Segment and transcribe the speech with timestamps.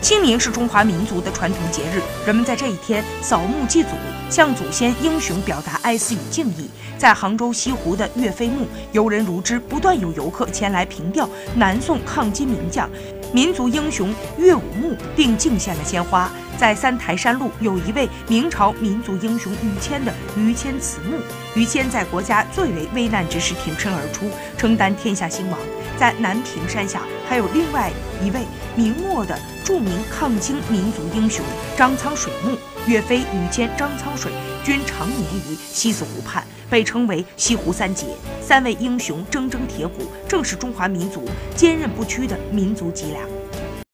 [0.00, 3.90] 清明是中华民族的传统节日，人们在这一天扫墓祭祖，
[4.30, 6.70] 向祖先英雄表达哀思与敬意。
[6.96, 12.88] 在杭州西湖的岳飞墓，游人如织，不断有游客前来凭吊南宋抗金名将、
[13.32, 16.30] 民族英雄岳武穆，并敬献了鲜花。
[16.58, 21.18] 在三台山路有一位明朝民族英雄于谦的于谦祠墓。
[21.54, 25.58] 于谦在国家最为危难之时挺身而出，承担天下兴亡。
[25.96, 27.90] 在南屏山下还有另外
[28.22, 28.40] 一位
[28.74, 31.44] 明末的著名抗清民族英雄
[31.76, 32.56] 张苍水墓。
[32.90, 34.32] 岳飞、于谦、张苍水
[34.64, 38.04] 均长眠于西子湖畔，被称为西湖三杰。
[38.42, 43.39] 三位英雄铮铮铁骨，正是中华民族坚韧不屈的民族脊梁。